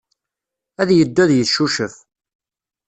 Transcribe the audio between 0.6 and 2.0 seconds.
Ad yeddu ad yeccucef.